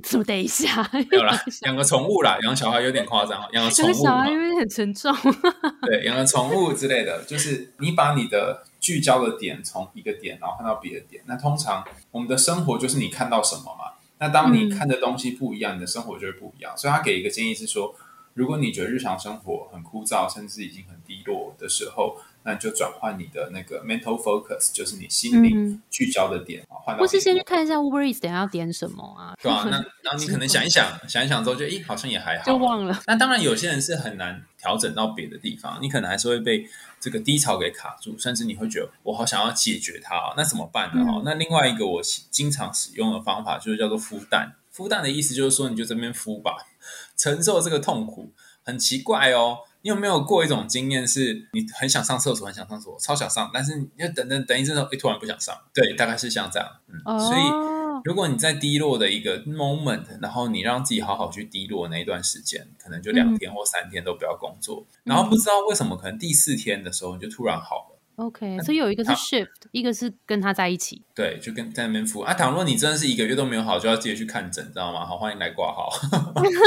[0.01, 0.89] 怎么等一下？
[0.93, 5.13] 没有啦，养个宠物啦，养小孩有点夸张，养个宠物小孩有点很沉重。
[5.85, 11.23] 对，养个宠物之类的，就是你把你的聚焦的点从一个点，然后看到别的点。
[11.25, 16.77] 那通常我们的生活就是你看到什么嘛。”那当你看的东西不一样，你的生活就会不一样。
[16.77, 17.95] 所以他给一个建议是说，
[18.33, 26.75] 如果你觉得日常生活很枯燥，甚至已经很低落的时候，那就转换你的那个 mental focus，就是你心灵聚焦的点啊。
[26.83, 29.35] 换到或是先去看一下 Uber Eats 等下要点什么啊？
[29.41, 29.71] 对啊，那
[30.03, 32.97] 然后你可能 想一想，想一想之后，就诶，好像也还好，就忘了。
[33.07, 36.65] 那当然，有些人是很难调整到别的地方，你可能还是会被。
[37.03, 41.03] 这个低潮给卡住，甚至你会觉得我好想要解决它，那怎么办呢？
[41.03, 44.55] 哈，那另外一个我经常使用的方法就是叫做孵蛋。
[44.73, 46.55] 孵蛋的意思就是说，你就这边孵吧，
[47.17, 48.31] 承受这个痛苦。
[48.63, 55.53] 很奇怪哦，你有没有过一种经验，是你很想上厕所，很想上厕所，超想上，但是你要等等等一阵子，哎，突然不想上。
[55.73, 56.69] 对，大概是像这样。
[56.87, 57.82] 嗯，所以。
[58.03, 67.99] 如果你在低落的一个 moment，然后你让自己好好去低落那一段时间，可能就两天或三天都不要工作，然后不知道为什么，可能第四天的时候你就突然好了。
[68.15, 71.01] OK，所以有一个是 shift，一个是跟他在一起。
[71.15, 72.31] 对，就跟在那边敷啊。
[72.31, 75.03] 倘若你真的是一个月都没有好，就要直接去看诊，知道吗？
[75.03, 75.89] 好，欢迎来挂号。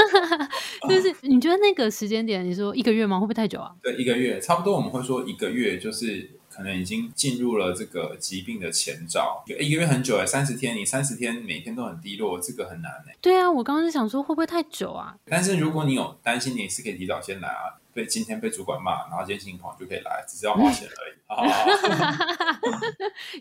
[0.91, 3.21] 就是你觉得那个时间点，你说一个月吗？
[3.21, 3.71] 会不会太久啊？
[3.81, 6.36] 对，一个月差不多，我们会说一个月就是。
[6.57, 13.17] 可能已经进入了这个疾病的前兆，一个月很久哎，三十天，你三十天每天都很低落，这个很难哎。
[13.21, 15.15] 对啊，我刚刚是想说会不会太久啊？
[15.27, 17.77] 但是如果你有担心，你是可以提早先来啊。
[17.93, 21.15] 被今天被主管骂，然后今天心情就可以来，只是要花钱而已。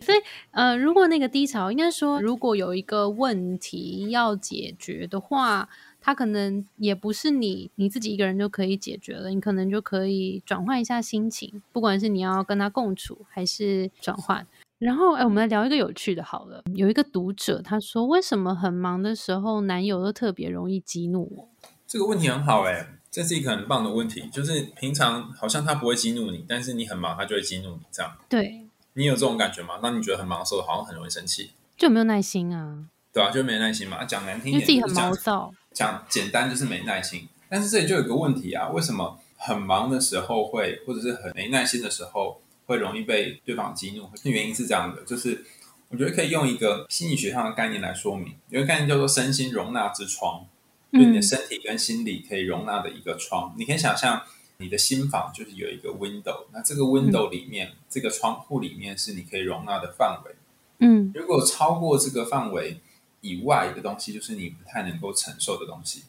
[0.02, 0.18] 所以
[0.50, 5.68] 呃，如果那个低潮，应该说如果有一个问题要解决的话。
[6.06, 14.46] 他可能也不是你你自己一个人就可以解决了，你可能就可以转换一下心情，不管是你要跟他共处还是转换。
[14.78, 16.62] 然后，哎，我们来聊一个有趣的，好了。
[16.76, 21.48] 有一个读者他说，为什么很忙的时候，男友都特别容易激怒我？
[21.88, 24.28] 这个问题很好，哎，这是一个很棒的问题。
[24.32, 28.16] 就是平常好像他不会激怒你，但是你很忙，他就会激怒你，这样。
[28.28, 29.80] 对，你有这种感觉吗？
[29.82, 32.86] 当你觉得很忙的时候，好像很容易生气，就没有耐心啊？
[33.12, 34.04] 对啊，就没耐心嘛。
[34.04, 35.52] 讲难听点，因为自己很毛躁。
[35.76, 44.08] 讲简单就是没耐心，但是这里就有个问题啊，为什么很忙的时候会，或者是很没耐心的时候会容易被对方激怒？
[44.22, 45.44] 原因是这样的，就是
[45.90, 50.46] 我觉得可以用一个心理学上的概念来说明，有个概念叫做身心容纳之窗，
[50.94, 53.54] 就你的身体跟心理可以容纳的一个窗。
[53.58, 54.22] 你可以想象
[54.56, 60.34] 你的心房就是有一个 window，那这个 window 里面，这个窗户里面是你可以容纳的范围。
[60.78, 62.80] 嗯，如果超过这个范围。
[63.26, 66.04] 以外的东西，就是你不太能够承受的东西。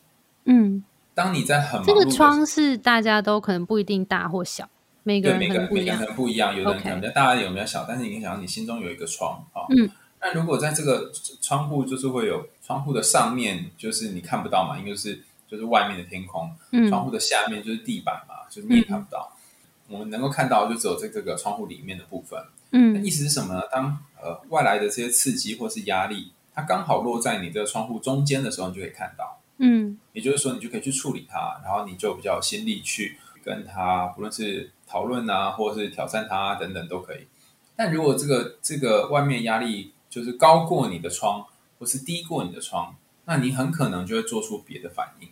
[0.46, 4.70] 嗯，当你在很这个窗是大家都可能不一定大或小，
[5.04, 7.86] 每个人每个人每个人不一样，有的人可能比较大，有比较小。
[7.88, 9.66] 但是你可以想，你心中有一个窗啊。
[9.76, 9.90] 嗯，
[10.22, 19.34] 那如果在这个窗户，就是会有窗户的上面，就是你看不到嘛，因为是就是外面的天空，嗯窗户的下面就是地板嘛，就是你也看不到。
[19.90, 22.38] 我们能够看到就只有在这个窗户里面的部分。
[22.70, 23.62] 那嗯意思是什么呢？
[23.72, 29.40] 当呃外来的这些刺激或是压力，它刚好落在你这个窗户中间的时候，你就可以看到。
[29.60, 37.28] 嗯也就是说，你就可以去处理它，然后你就比较有心力去跟它，不论是讨论啊，或者是挑战他、等等都可以。
[37.76, 41.46] 但如果这个这个外面压力就是高过你的窗，
[41.78, 45.30] 或是低过你的窗，那你很可能就会做出别的反应。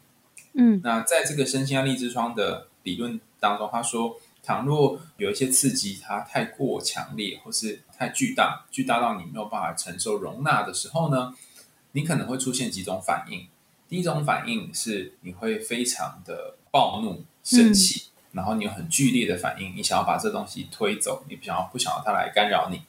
[0.54, 11.34] 嗯那在这个身心压力之窗的理论当中，他说，倘若有一些刺激它太过强烈，或是太巨大，巨大到你没有办法承受容纳的时候呢，
[11.94, 13.48] 你可能会出现几种反应。
[13.88, 22.82] 第一种反应是你会非常的暴怒、生气，然后你有很剧烈的反应，你想要把这东西推走，你不想要不想要它来干扰你。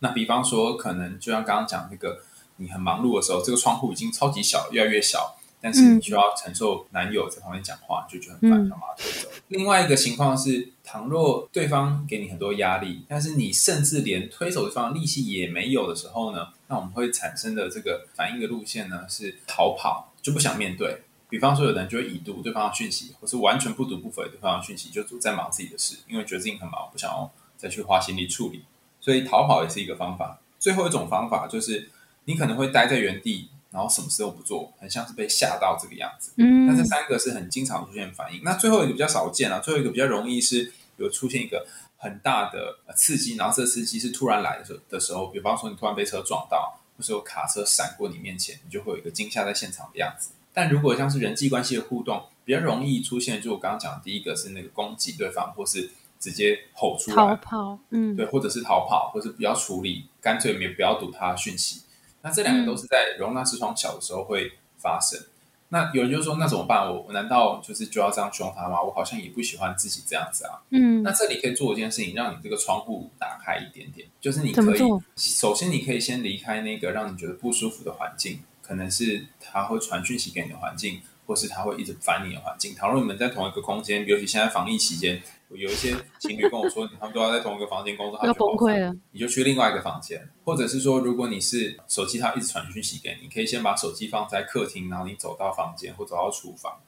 [0.00, 2.20] 那比方说，可能就像刚刚讲那个，
[2.56, 5.33] 你很忙碌的时候，这个窗户已经超级小，越来越小，
[5.64, 9.30] 但是你需要承受男友在旁边讲话，你就觉得很烦，嗯想把他推走。
[9.48, 21.00] 另外一个情况是，倘若对方给你很多压力，但是你甚至连推手对方的力气也没有的时候呢，那我们会产生的这个反应的路线呢是逃跑，就不想面对。
[21.30, 28.64] 比方说，有人就会已读对方的讯息，或是完全不读不回对方的讯息，就在忙自己的事，因为觉得自己很忙，不想要再去花心力处理。
[29.00, 30.38] 所以逃跑也是一个方法。
[30.58, 31.90] 最后一种方法就是，
[32.26, 36.30] 你可能会待在原地，然后什么事都不做，很像是被吓到这个样子。
[36.36, 38.40] 嗯那这三个是很经常出现反应。
[38.44, 50.30] 那最后一个比较少见啊，最后一个比较容易是有出现一个很大的呃刺激，然后这个刺激是突然来的时候的时候，比方说你突然被车撞到，或是有卡车闪过你面前，你就会有一个惊吓在现场的样子。
[50.52, 61.80] 但如果像是人际关系的互动，比较容易出现，就我刚刚讲的第一个是那个攻击对方，或是直接吼出来，逃跑，嗯对，或者是逃跑，或是不要处理，干脆没不要读他的讯息。
[62.24, 65.20] 那这两个都是在容纳视窗小的时候会发生。
[65.68, 66.86] 那有人就说，那怎么办？
[66.86, 68.80] 我我难道就是就要这样凶他吗？
[68.80, 70.62] 我好像也不喜欢自己这样子啊。
[70.70, 74.78] 嗯那这里可以做一件事情，让你这个窗户打开一点点，就是你可以
[75.16, 82.74] 首先你可以先离开那个让你觉得不舒服的环境，可能是他会传讯息给你的环境，或是他会一直烦你的环境。
[82.74, 96.80] 倘若你们在同一个空间，尤其现在防疫期间，有一些情侣跟我说，他们都要在同一个房间工作， 他要崩溃了，你就去另外一个房间，或者是说，如果你是手机，它一直传讯息给你，可以先把手机放在客厅，然后你走到房间或走到厨房，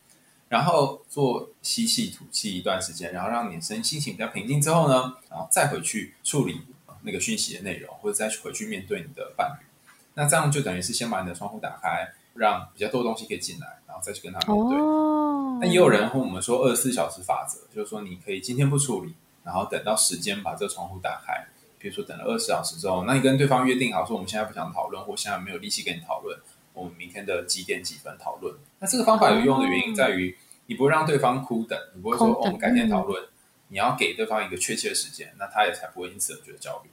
[0.48, 6.60] 然后做吸气吐气一段时间，然后让你身心情比较平静之后呢，然后再回去处理
[7.02, 9.66] 那个讯息的内容，或者再回去面对你的伴侣。
[10.14, 14.78] 那这样就等于是先把你的窗户打开，让比较多的东西可以进来，然后再去跟他面对。
[14.78, 21.46] 哦，那也有人和我们说二十四小时法则，就是说你可以今天不处理，然后等到时间把这个窗户打开。
[21.78, 26.36] 比如说等了二十小时之后，那你跟对方约定好说我们现在不想讨论，或现在没有力气跟你讨论，
[26.72, 28.54] 我们明天的几点几分讨论。
[28.80, 33.22] 那这个方法有用的原因在于，你不会让对方哭等，你不会说、哦我们改天讨论，
[33.68, 36.90] 你要给对方一个确切的时间，那他也才不会因此而觉得焦虑。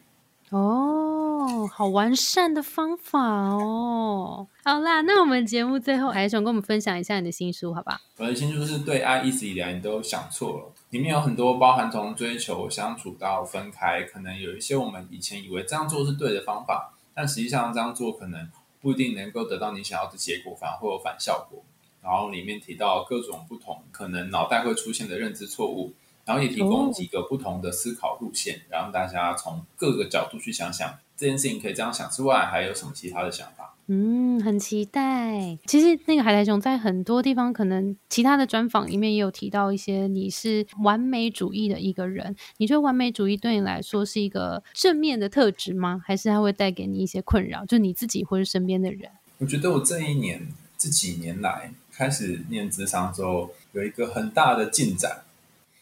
[0.54, 4.48] 哦，好完善的方法哦。
[4.64, 8.00] 好啦，那我们节目最后还想跟我们分享一下你的新书，好吧？
[8.18, 18.48] 我的新书是对爱一直以来你都想错了，里面有很多包含从追求、相处到分开，可能有一些我们以前以为这样做是对的方法，但实际上这样做可能
[18.80, 21.64] 不一定能够得到你想要的结果，反而会有反效果。
[22.04, 25.94] 然后里面提到各种不同可能脑袋会出现的认知错误，
[26.26, 33.76] 然后也提供几个不同的思考路线，让大家从各个角度去想想这件事情可以这样想之外，还有什么其他的想法。
[33.88, 35.58] 嗯，很期待。
[35.66, 42.34] 其实那个海苔熊在很多地方，可能其他的专访里面也有提到一些，你是完美主义的一个人。
[42.58, 46.02] 你觉得完美主义对你来说是一个正面的特质吗？
[46.06, 47.66] 还是它会带给你一些困扰？
[47.66, 49.12] 就你自己或者身边的人？
[49.40, 55.24] 我觉得我这一年这几年来开始念智商之后，有一个很大的进展。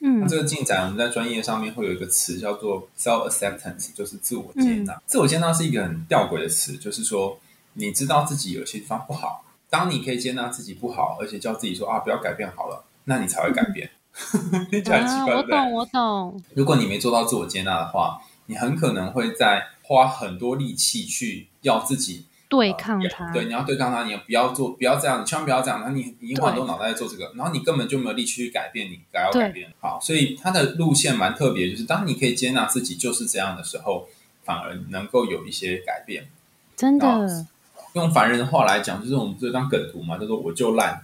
[0.02, 5.00] 嗯那这个进展，我们在专业上面会有一个词叫做 self acceptance，就是自我接纳。
[5.06, 7.40] 自我接纳是一个很吊诡的词，就是说
[7.74, 13.90] 你知道自己有些地方不好，当你可以接纳自己不好，而且叫自己说啊不要改变好了，那你才会改变。
[14.70, 15.36] 听起来很奇啊，怪？
[15.36, 16.44] 我懂，我懂。
[16.56, 25.80] 如果你没做到自我接纳的话，你很可能会在花很多力气去要自己对抗它，对，你要对抗他，你不要做，不要这样，你千万不要这样。
[25.80, 29.72] 然后你你花很多脑袋在做这个，然后你根本就没有力气去改变你该要改变。
[29.80, 34.10] 好，所以他的路线蛮特别，就是当你可以接纳自己就是这样的时候，
[34.44, 36.28] 反而能够有一些改变。
[36.76, 37.48] 真的，哦
[37.94, 41.02] 用凡人的话来讲，就是我们这张梗图嘛，叫做“我就烂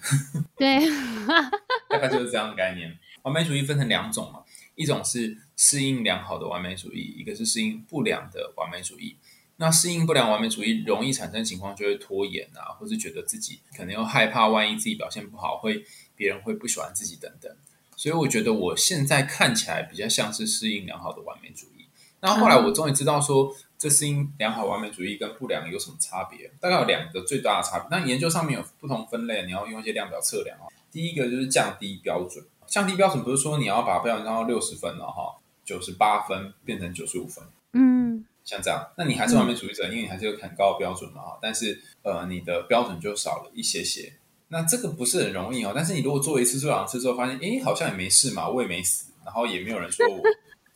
[0.55, 0.79] 对，
[1.89, 2.97] ”，大概就是这样的概念。
[3.23, 4.39] 完美主义分成两种嘛，
[4.75, 9.17] 一种是适应良好的完美主义，一个是适应不良的完美主义。
[9.57, 15.83] 那适应不良完美主义容易产生情况，就会拖延啊，或是觉得自己可能又害怕，万一自己表现不好，会
[16.15, 17.51] 别人会不喜欢自己等等。
[17.95, 21.87] 所以我觉得我现在看起来比较像是适应良好的完美主义。
[22.19, 26.51] 那后来我终于知道说，这适应良好完美主义跟不良有什么差别？
[26.59, 27.87] 大概有两个最大的差别。
[27.89, 30.65] 那研究上面有不同分类，你要用一些量表测量啊。
[30.91, 37.43] 第一个就是降低标准，降低标准不是说你要把标准降到六十分了哈，九十八分变成九十五分，
[37.73, 41.37] 嗯，像这样，那你还是完美主义者，因为你还是有很高的标准嘛哈。
[41.41, 44.11] 但是呃，你的标准就少了一些些。
[44.47, 50.23] 那这个不是很容易哦，但是你如果做一次、做两次之后，发现诶好像也没事嘛，我也没死，然后也没有人说我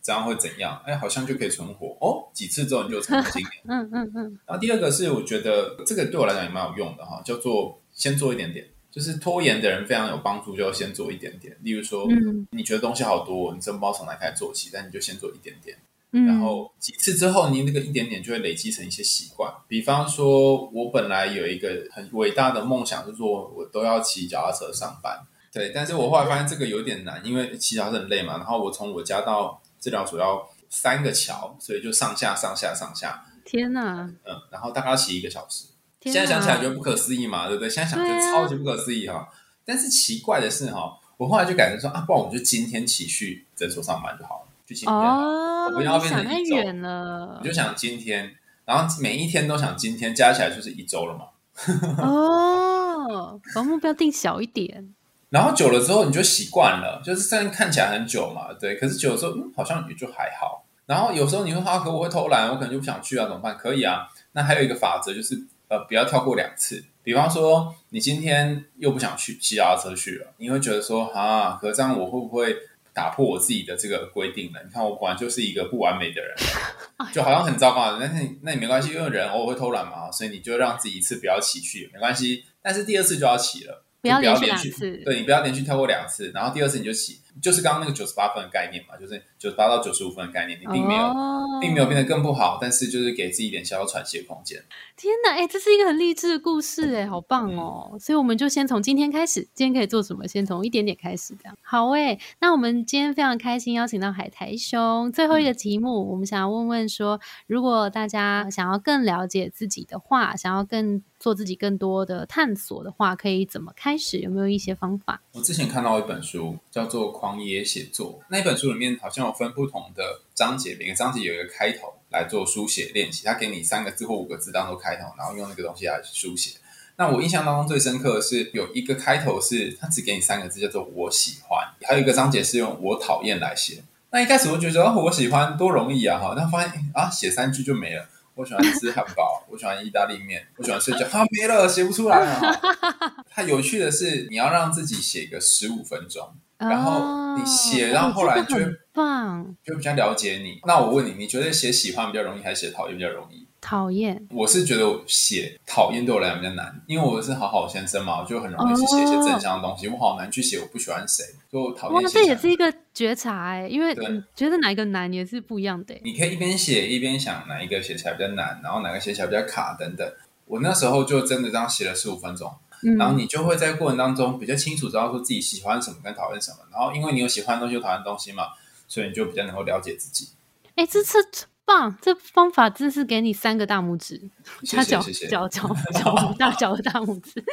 [0.01, 2.28] 这样会怎样，哎，好像就可以存活哦。
[2.34, 3.51] 几次之后你就成功经验。
[3.69, 4.39] 嗯嗯嗯。
[4.45, 11.55] 然后第二个是我觉得这个对我来讲也蛮有用的哈，叫做先做一点点，就是拖延的人非常有帮助，就要先做一点点。
[11.61, 12.05] 例如说，
[12.51, 15.78] 你觉得东西好多，你真不知道从哪开始做起，但你就先做一点点。
[16.12, 19.49] 然后几次之后，你那个一点点就会累积成一些习惯。
[19.68, 25.26] 比方说，我本来有一个很伟大的梦想，就是说我都要骑脚踏车上班。
[25.53, 28.36] 对，但是我后来发现这个有点难，因为骑脚踏车很累嘛。
[28.38, 33.26] 然后我从我家到治疗所要三个桥，所以就上下上下上下。
[33.45, 34.03] 天哪！
[34.26, 35.68] 嗯，然后大概要骑一个小时。
[36.01, 37.70] 现在想起来觉得不可思议嘛，对不对？
[37.70, 39.30] 现在想就超级不可思议哈。
[39.64, 44.47] 但是奇怪的是哈，我后来就改成说啊，不然我们就今天骑去诊所上班就好了。
[44.86, 48.36] 哦，我不要变成太远了，我就想今天，
[48.66, 51.26] 然后每一天都想今天，加起来就是一周了嘛。
[52.03, 54.93] 哦，把目标定小一点，
[55.30, 60.66] 然后久了之后你就习惯了，就是虽然看起来很久嘛，对，可是久了之后，嗯，好像也就还好。
[60.86, 63.57] 然后有时候你会说，可我会偷懒，我可能就不想去啊，怎么办？
[63.57, 65.36] 可以啊，那还有一个法则就是，
[65.68, 66.84] 呃，不要跳过两次。
[67.03, 72.55] 比方说，你今天又不想去骑脚踏车去了，你会觉得说，啊，可这样我会不会？
[72.94, 74.62] 打破我自己的这个规定了。
[74.64, 76.36] 你看，我果然就是一个不完美的人，
[77.14, 77.98] 就好像很糟糕。
[78.00, 82.46] 但是那也没关系，因为人偶尔会偷懒嘛，所以你就让自己一次不要起去，没关系。
[82.62, 84.98] 但是第二次就要起了，不要连续次。
[85.04, 91.13] 对你不要连续跳过两次，然后第二次你就起，就是刚刚那个九十八分的概念嘛，就是九十八到九十五分的概念，你并没有，
[91.61, 94.61] 并没有变得更不好，但是就是给自己一点小小喘息的空间。
[94.97, 97.97] 天哪，哎，这是一个很励志的故事，哎，好棒哦！
[97.99, 100.27] 所以我们就先从今天开始，今天可以做什么？
[100.27, 102.19] 先从一点点开始，这样好哎。
[102.39, 105.11] 那我们今天非常开心，邀请到海苔兄。
[105.11, 114.19] 最后一个题目，我们想要问问说，如果大家想要更了解自己的话，想要更做自己更多的探索的话，可以怎么开始？
[114.19, 115.21] 有没有一些方法？
[115.34, 118.19] 我之前看到一本书，叫做《狂野写作》。
[118.30, 121.93] 那本书里面好像有分不同的章节，每个章节有一个开头。
[122.09, 126.57] 来做书写练习，他给你三个字或五个字当做开头，然后用那个东西来书写。
[126.97, 133.82] 那我印象当中最深刻的是有一个开头是他只给你三个字，叫做“我喜欢”，还有一个章节是用我讨厌来写。
[134.09, 138.09] 那一开始我觉得哦，我喜欢多容易啊哈，但发现啊，写三句就没了。
[138.36, 142.59] 我喜欢吃汉堡，我喜欢意大利面，我喜欢睡觉，哈没了，写不出来了。
[143.32, 146.34] 它有趣的是，你要让自己写个十五分钟。
[146.70, 148.55] 然后你写，然后后来就
[148.93, 150.59] 棒，就比较了解你。
[150.66, 153.47] 那我问你，你觉得写喜欢比较容易，还是写讨厌比较容易？
[153.59, 154.28] 讨厌。
[154.32, 159.88] 我是觉得写讨厌对我来讲比较难，因为我是好好先生嘛，我就很容易去写一些正向的东西。
[159.88, 162.01] 我好难去写我不喜欢谁，就讨厌。
[162.01, 163.95] 哇，这也是一个觉察哎，因为
[164.36, 165.95] 觉得哪一个难也是不一样的。
[166.03, 170.12] 你可以一边写一边想哪一个写起来比较难，然后哪个写起来比较卡等等。
[170.45, 172.51] 我那时候就真的这样写了十五分钟。
[172.97, 178.45] 然后你就会在过程当中比较清楚知道说自己喜欢什么跟讨厌什么，然后因为你有喜欢的东西有讨厌的东西嘛，
[178.88, 180.29] 所以你就比较能够了解自己。
[180.75, 181.17] 哎，这次
[181.65, 184.21] 棒，这方法真是给你三个大拇指，
[184.63, 187.43] 加脚脚脚脚大脚的大拇指。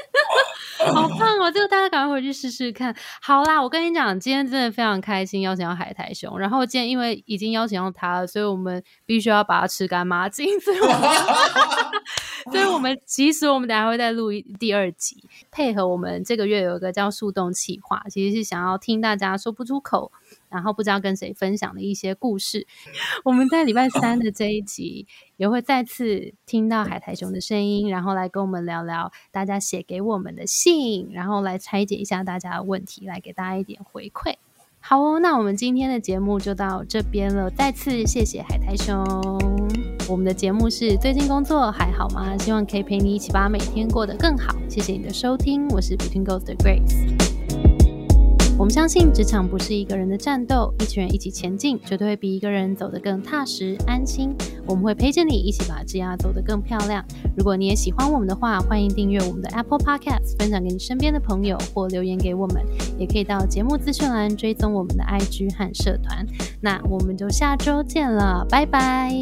[0.79, 1.51] 好棒哦！
[1.51, 2.95] 这个大家赶快回去试试看。
[3.21, 6.39] 好啦，我跟你讲，今天真的非常开心，邀请到海苔熊。
[6.39, 10.59] 然后今天因为已经邀请到他了，所以我们必须要把它吃干抹净。
[10.61, 10.79] 所以，
[12.53, 20.13] 所以我们其实我们等下会再录一第二集，配合我们这个月有一个叫树洞企划，其实是想要听大家说不出口。
[20.51, 22.67] 然后不知道跟谁分享的一些故事，
[23.23, 34.37] 我们在礼拜三的这一集也会再次听到海苔熊的声音，然后来跟我们聊聊大家写给我们的信，然后来拆解一下大家的问题，来给大家一点回馈。
[34.81, 38.97] 好哦，那我们今天的节目就到这边了，再次谢谢海苔熊。
[40.09, 42.35] 我们的节目是最近工作还好吗？
[42.39, 44.57] 希望可以陪你一起把每天过得更好。
[44.69, 47.38] 谢谢你的收听，我是 Between Ghost 的 Grace。
[48.59, 54.35] 我们相信职场不是一个人的战斗，一群人一起前进，绝对会比一个人走得更踏实安心。
[54.67, 57.05] 我们会陪着你一起把职涯走得更漂亮。
[57.37, 62.61] 如果你也喜欢我们的话，欢迎订阅我们的 Apple Podcast，分享给你身边的朋友，或留言给我们。
[62.99, 66.27] 也可以到节目资讯栏追踪我们的 IG 和社团。
[66.61, 69.13] 那我们就下周见了，拜拜，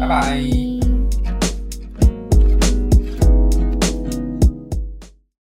[0.00, 0.89] 拜拜。